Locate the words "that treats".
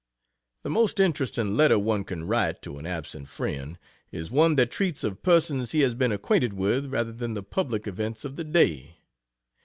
4.55-5.03